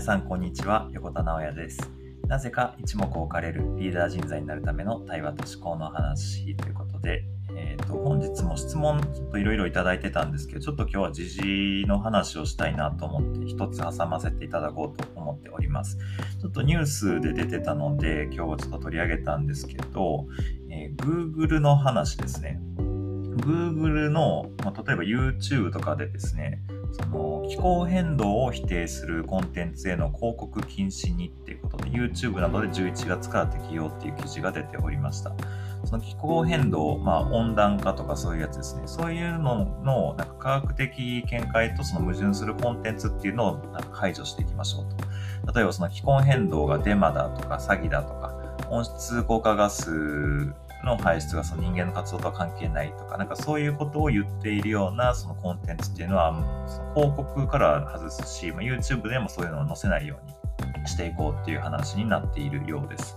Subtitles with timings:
[0.00, 0.88] さんこんにちは。
[0.92, 1.78] 横田直也です。
[2.26, 7.24] なぜか一目置かれるリーダー人材になるための対話と思考の話ということで、
[7.54, 15.98] えーと、本日も質問ちょっといろいろいただいてたんですけどちょっと今日は時事の話をしたいなと思って一つ挟ませていただこうと思っております。
[16.40, 20.26] ちょっとニュースで出てたので今日はちょっと取り上げたんですけど、
[20.70, 22.58] えー、Google の話ですね。
[23.36, 26.62] Google の、まあ、例えば YouTube とかでですね
[26.92, 35.32] その気候変動を否定するコンテンツへの広告禁止にっていうことで YouTube などで11月から適用っていう記事が出ておりました。
[35.84, 38.82] その気候変動、まあ、温暖化とかそういうやつですね。
[38.86, 44.84] そういうののなんか科学的見解とその矛盾するコンテンツっていうのをなんか排除していきましょう
[45.46, 45.54] と。
[45.54, 48.34] 例えばその気候変動がデマだとか詐欺だとか
[48.68, 56.32] 温室効果ガスの排出がその人間の活動とは関係ないとか、なんかそういうことを言っているようなそのコンテンツっていうのは、
[56.94, 60.26] 広告から外すし、まあ、YouTube でもそういうのを載せないよう
[60.82, 63.16] にしていこうっていう話になっているようです。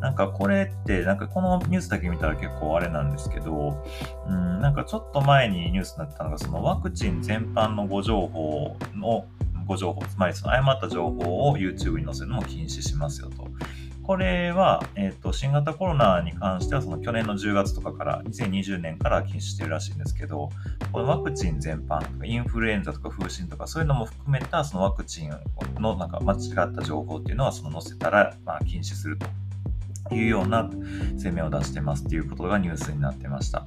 [0.00, 3.84] なんかこれって、なんかこのニュースだけ見たら結構あれなんですけど、
[4.26, 9.26] うん、なんかちょっと前にニュースになったのが、そのワクチン全般の誤情報の
[9.66, 13.46] 誤情報、つまりその誤った情報を YouTube に載せるのも禁止しますよと。
[14.02, 20.50] これは、えーと、新型コロナに関してはその去年の10月とかから2020年から禁止しているらしいんですけど
[20.90, 25.30] このワクチン全般インフルエンザとか風疹とかそういうのも含めたそのワクチン
[25.80, 26.36] のなんか間違
[26.68, 29.18] った情報っていうのはその載せたらまあ禁止する
[30.08, 30.68] というような
[31.22, 33.66] 声明を出してますっていうことがニュースになってました。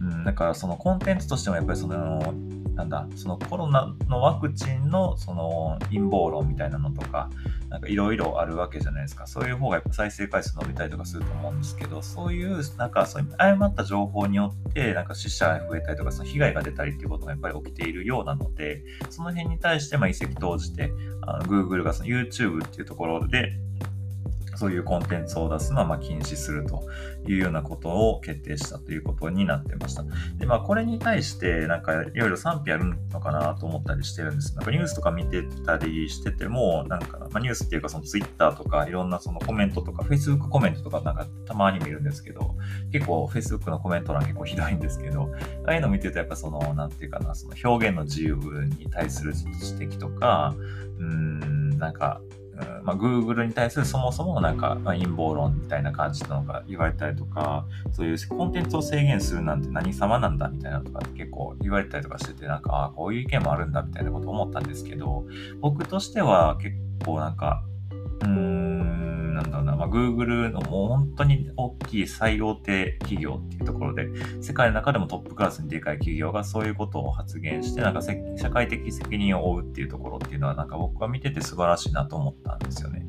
[0.00, 2.34] うん、だからそのコンテンツとしてもやっぱりその
[2.74, 7.28] なんだ、そのコロナのワクチンのその陰謀論みたいなのとか、
[7.72, 9.26] なんかいろいろあるわけじゃないですか。
[9.26, 20.92] そういう方がやっぱ再生回数伸びたりとかすると思うんですけど、そういう、なんかそういう誤った情報によって、なんか死者が増えたりとか、その被害が出たりっていうことがやっぱり起きているようなので、その辺に対してまあ遺跡投じて、
[21.22, 23.52] あの Google がその YouTube っていうところで、
[24.56, 26.82] そういうコンテンツを出すのはま禁止すると
[27.26, 30.04] いうようなことを決定したということになってました。
[30.36, 34.54] で、まあ、これに対して、なんか、いろいろ賛否あるのかなと思ったりしてるんです。
[34.56, 42.56] なんか、ニュースとか見てたりしてても、なんか、まあ、ニュースっていうか、その Twitter とか、いろんなそのコメントとか、Facebook コメントとか、なんか、たまに見るんですけど、
[42.92, 45.32] 結構、Facebook のコメント欄結構ひどいんですけど、
[45.66, 48.34] ああいうの見てると、やっぱその、なんていうかな、その表現の自由
[48.78, 49.32] に対する
[49.78, 50.54] 指摘とか、
[50.98, 52.20] うん、なんか、
[52.84, 65.24] まあ、Google に対するそもそものなんか、陰謀論みたいな感じなのか言われたりとか、そういうコンテンツを制限するなんて何様なんだみたいなとか結構言われたりとかしてて、なんか、あ、こういう意見もあるんだみたいなこと思ったんですけど、
[65.60, 67.64] 僕としては結構なんか、
[68.22, 68.51] うん、
[69.32, 74.08] なんだろうな、まあ、Google のもう本当に大きい最大手企業っていうところで、
[74.40, 83.06] 世界の中でもトップクラスにでかい企業がそういうことを発言して、なんか社会的責任を負うっていうところっていうのは、なんか僕は見てて素晴らしいなと思ったんですよね。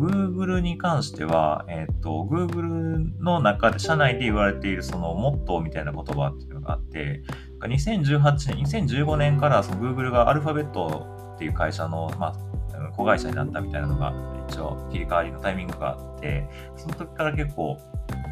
[0.00, 7.22] Google に関しては、えっ、ー、と、Google の中で、社内で言われているそのモットーみたいな言葉っていうのがあって、
[7.60, 12.59] 2018年、2015年からその Google がアルファベットっていう会社の、まあ、
[12.90, 14.12] 子会社になったみたいなのが
[14.48, 17.78] 一応切り替わりのタイミングがあってその時から結構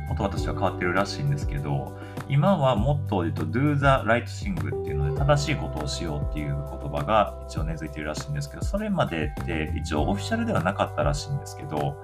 [0.09, 1.97] 言葉としては変わってるらしいんですけど
[2.29, 11.97] 今はもっと言うと do the right thing っていうので正しいことをしようっていう言葉が一応根付いてるらしいんですけどそれまでって一応オフィシャルではなかったらしいんですけど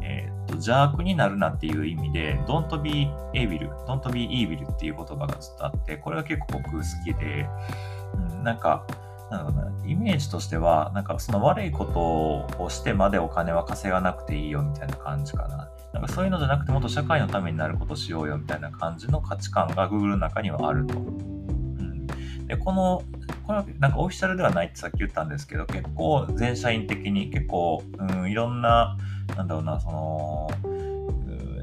[0.00, 7.46] えー、っと邪悪になるなっていう意味で don't be evil don't be evil っていう言葉がずっとあってこれは結構僕好きで、
[8.14, 8.86] うん、なんか
[9.30, 15.68] なんだろうな、イメージとしては、なんかその悪いことをしてまでお金は稼がなくていいよみたいな感じかな。
[15.92, 20.98] なんかそういうのじゃなくてもっと社会のためになることしようよみたいな感じの価値観が Google の中にはあると。
[20.98, 22.06] うん、
[22.46, 23.02] で、この、
[23.46, 28.96] これはなんかオフィシャルではないってさっき言ったんですけど、結構全社員的に結構、うん、いろんな、
[29.36, 30.50] なんだろうな、その、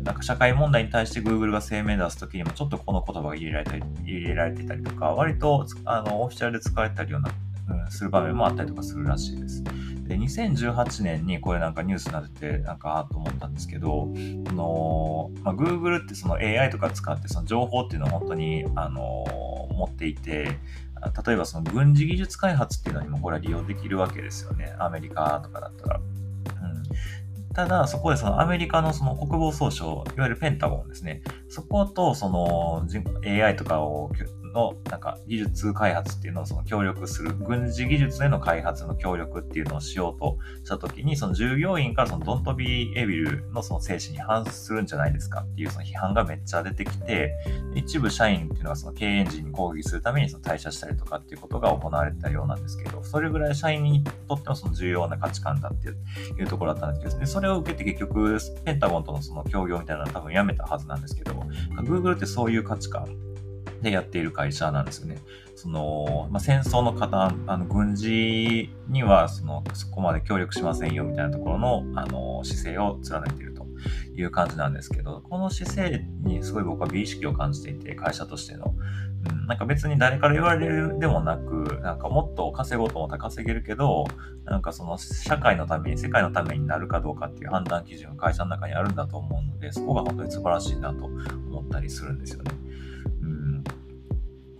[0.03, 7.29] なんか社会問題に対して Google が声明出すときにもちょっとこの言葉が入れられたり、入れられてたりとか、割とあのオフィシャルで使われたりような
[7.69, 9.63] うん、する場面もあったりとかするらしいです。
[10.07, 14.13] で、2018年にこれなんかニュースになってて、なんか、あと思ったんですけど、
[14.47, 19.01] その、まあ、Google ってその AI とか使ってその情報っていうのを本当に、あの
[19.77, 20.57] 持っていて、
[21.25, 24.75] 例えばその軍事技術開発っていうのにもこれは利用できるわけですよね。
[24.79, 25.99] アメリカとかだったら。
[25.99, 31.21] うん、ただ、そこでそのアメリカのその国防総省、いわゆるペンタゴンですね。
[31.49, 32.87] そことその
[33.25, 34.09] AI とかを
[34.57, 47.33] のなんか技術開発っていうのをその協力する、軍事技術への開発の協力っていうのをしようとしたときに、その従業員からそのドントビーエビルのその精神に反するんじゃないですかっていうその批判がめっちゃ出てきて、
[47.75, 61.33] 一部社員っていうのはその経営陣に抗議するためにその退社したりとかっていうことが行われたようなんですけど、それぐらい社員にとってもその重要な価値観だっていうところだったんですけど、でそれを受けて結局、ペンタゴンとのその協業みたいなのは多分やめたはずなんですけど、
[61.83, 63.07] Google ってそういう価値観
[63.87, 65.17] でやっている会社なんですよね。
[65.55, 73.65] その、まあ、戦争の方、あの、軍事には、その、そこまで協力しませんよみたいなところの、あの、姿勢を貫いていると
[74.15, 78.75] いう感じなんですけど、この姿勢にすごい僕は美意識を感じていて、会社としての。
[79.31, 84.05] うん、なんか別に誰から言われるでもなく、なんかもっと稼ごうと思ったら稼げるけど、
[84.45, 92.51] なんかその社会のために、世界のためになるかどうかっていう判断基準が会社の中にあるんだと思うので、そこが本当に素晴らしいなと思ったりするんですよね。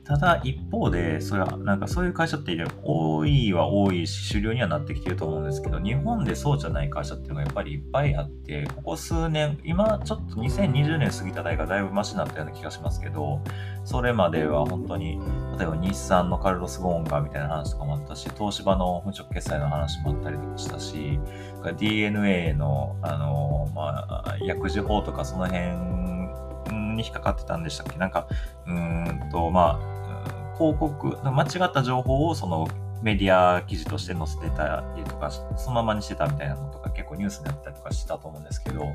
[0.07, 13.41] ただ一方で、それはなんかそういう会社って多いは多いし、主流にはなってきてると思うんですけど、日本でそうじゃない会社っていうのがやっぱりいっぱいあって、ここ数年、今ちょっと2020年過ぎた代がだいぶマシになったような気がしますけど、
[13.83, 15.19] それまでは本当に、
[15.57, 21.19] 例えば日産のカルロス・ゴーンがみたいな話とかもあったし、東芝の無直決済の話もあったりとかしたし、
[21.77, 25.65] DNA の、あの、まあ、薬事法とかその辺
[26.95, 27.97] に引っかかってたんでしたっけ？
[27.97, 28.27] なんか、
[28.65, 29.96] うーんと、まあ、
[30.57, 32.67] 広告、間違った情報をその
[33.01, 38.85] メディア記事として載せてたりとか、そのままにしてたみたいなのとか結構ニュースになったりとかしたと思うんですけど、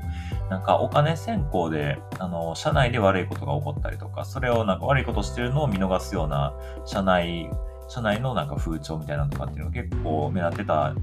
[0.49, 6.53] なんかお金先行で、あの、社内で悪いことが起こったりとか、それをなんか悪いことしてるのを見逃すような
[6.85, 7.49] 社内、
[7.87, 10.93] 社内のなんか風潮みたいなのとかっていうのが結構目立ってた、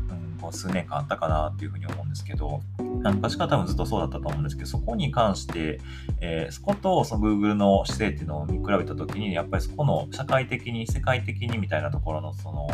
[0.41, 5.81] こう数年間あったかなっていうふうに思うんですけど、昔から多分ずっとそうだったと思うんですけど、そこに関して、
[6.21, 12.69] えー、そことその Google の姿勢っていうのを見比べたときに、やっぱりそこの社会的に、世界的にみたいなところのその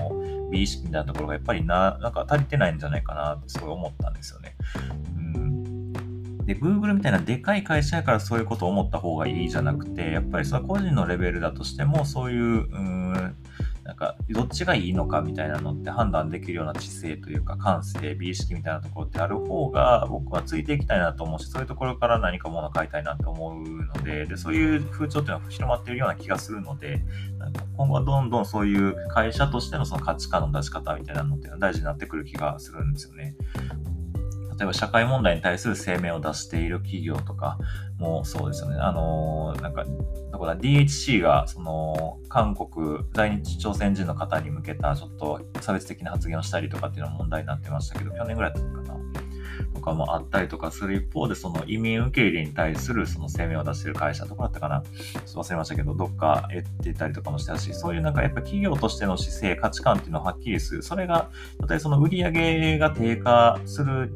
[0.51, 4.57] 美意識みたいなところがやっぱりな、なんか足りてないんじゃないかなってすごい思ったんですよね。
[6.47, 13.35] で、Google みたいなでかい会社やからそういうことを思った方がいいじゃなくて、やっぱりそれは個人のレベルだとしても、そういう、う
[13.87, 27.05] なんか、どっちがいいのかみたいなのって判断できるような知性というか、感性、美意識みたいなところってある方が、僕はついていきたいなと思うし、そういうところから何かものを買いたいなって思うので、で、そういう風潮っていうのは広まってるような気がするので、
[27.38, 33.37] なんか今後はどんどんそういう会社としてのその価値観の出し方みたいなのっていうのは大事になってくる気がするんですよね。
[34.58, 37.58] 例えば社会問題に対する声明を出している企業とか
[37.99, 38.76] もそうですよね。
[38.79, 39.85] あのー、なんか、
[40.32, 48.97] どこだ、DHC が、その、韓国、在日朝鮮人の方に向けた、ちょっと差別的な発言をしたりとかっていうのは問題になってましたけど、去年ぐらいだったかな。
[49.75, 54.82] とかもあったりとかする一方で、その移民受け入れに対するその声明を出している会社とかだったかな。
[54.82, 60.82] ちょっと忘れましたけど、どっか言ってたりとかもしたし、そういうなんかやっぱ企業としての姿勢、価値観っていうのをはっきりする。
[60.82, 61.31] それが、
[61.61, 64.12] 例えばその売り上げが低下する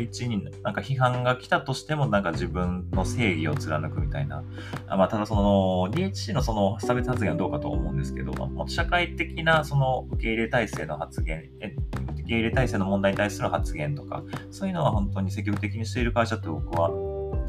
[0.00, 4.44] 一になんか批判が来たとしてもなんか自分の正義を貫くみたいな。
[4.88, 16.88] まあ、ただその DHC のその差別発言はどうかと思うんですけど、まあ、社会的なその受け入れ体制の発言、受け入れ体制の問題に対する発言とか、そういうのは本当に積極的にしている会社って僕は、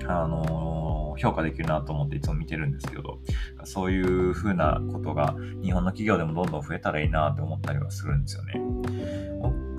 [0.07, 3.19] あのー、評価できるなと思っていつも見てるんですけど、
[3.63, 8.61] そういうふうなことが日本の企業でもどんどん増えたらいいなって思ったりはするんですよね。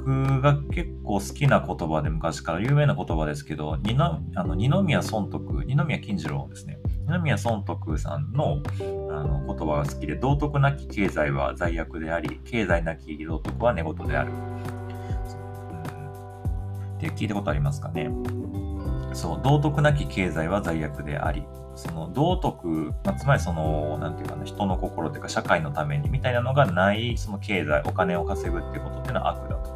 [0.06, 6.79] 僕が結構好きな言葉で昔から有名な言葉ですけど、二のあの二宮尊徳、二宮金次郎ですね。
[7.08, 8.62] 二宮尊徳さんの
[9.11, 14.31] あの言葉が好きで、道徳なき経済は罪悪であり、経済なき道徳は寝言である。
[16.98, 18.08] って聞いたことありますかね。
[19.13, 21.43] そう、道徳なき経済は罪悪であり、
[21.75, 29.75] その道徳、まあ、つまりその、なんていうかな、人の心というか社会のためにみたいなのがない、その経済、お金を稼ぐっていうことっていうのは悪だと。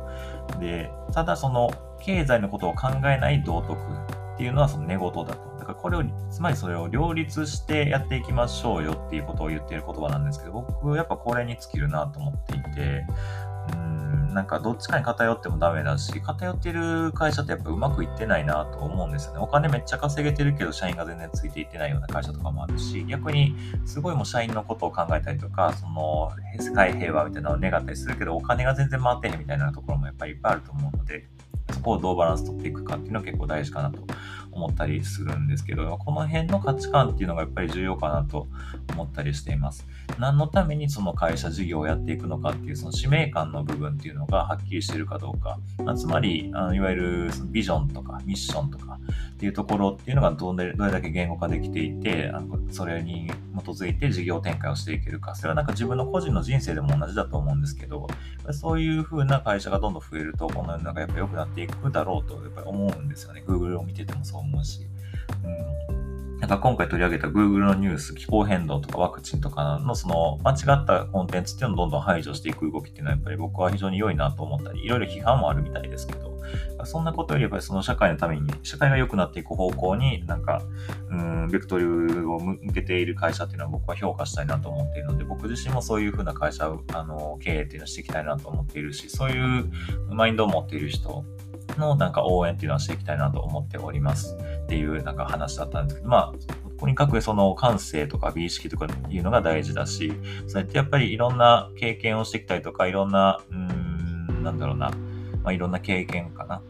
[0.58, 5.24] で、ただその経済のことを考えない道徳っていうのはその寝言だと。
[5.58, 13.04] だからこれを、つまりそれを両立してやっていきましょうよっていうことを言っている言葉なんですけど、僕やっぱこれに尽きるなと思っていて、
[14.32, 19.38] なんかどっちかに偏ってもダメだし、偏ってる会社ってやっぱうまくいってないなと思うんですよね。
[19.40, 31.28] お金めっちゃ稼げてるけど、社員が全然ついていってないような会社とかもあるし、逆にすごいもう社員のことを考えたりとか、その世界平和みたいなのを願ったりするけど、お金が全然回ってへんみたいなところもやっぱりいっぱいあると思うので、
[31.72, 34.00] そこをどうバランス取っていくかっていうのは結構大事かなと
[34.52, 38.48] 思ったりするんですけど、この辺の価値観っていうのがやっぱり重要かなと
[38.92, 39.86] 思ったりしています。
[40.18, 48.98] 何のためにその会社事業をやっていくのかっていうその使命感の部分っていうのがはっきりしてるかどうか、まあ、つまりあのいわゆるそのビジョンとかミッションとか
[49.32, 58.06] っていうところっていうのがどれだけ言語化できていてあのそれに基づいて事業展開をしていけるかそれはなんか自分の個人の人生でも同じだと思うんですけど
[58.52, 64.86] そういう風な会社がどんどん増えるとこの世の中やっぱ良くなっていくだろうとやっぱり思うんですよね Google を見ててもそう思うし。
[65.44, 66.00] うん
[66.40, 76.40] なんか今回取り上げた Google のニュース、気候変動とかワクチンとかのその間違ったコンテンツっていうのをどんどん排除していく動きっていうのはやっぱり僕は非常に良いなと思ったり、いろいろ批判もあるみたいですけど、
[76.84, 80.62] そんなことよりやっぱりその社会のために、社会が良くなっていく方向になんか、
[81.10, 89.70] うん、ベクトルを向けている会社っていうのは僕は評価したいなと思っているので、僕自身もそういうふうな会社を、あの、経営っていうのをしていきたいなと思っているし、そういう
[90.08, 91.22] マインドを持っている人
[91.80, 100.12] のなんか応援っていうのはしていきたいなと思っておりますっていうなんか話だったんですけど、まあ、とにかくその感性とか美意識とかいうのが大事だし、
[100.46, 104.90] そうやってやっぱりいろんな経験をしてきたりとか、いろんな、うん、なんだろうな、
[105.42, 106.62] まあ、いろんな経験かな、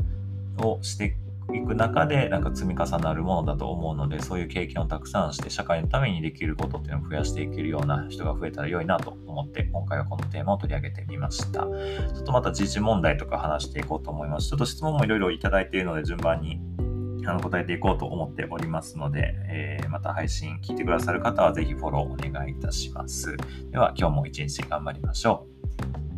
[0.59, 1.17] をして
[1.57, 11.61] いく中で、なんか積み重なるものだと思うので、そういう経験をたくさんして、社会のためにできることっていうのを増やしていけるような人が増えたら良いなと思って、今回はこのテーマを取り上げてみました。
[11.61, 11.69] ちょ
[12.21, 14.49] っとまた時事問題とか話していこうと思います。
[14.49, 16.61] ちょっと質問もいろいろいただいているので、順番に
[17.27, 23.37] あの答えていこうと思っておりますので、えー、また配信聞いてくださる方はぜひフォローお願いいたします。
[23.71, 25.47] では今日も一日頑張りましょ
[26.07, 26.10] う。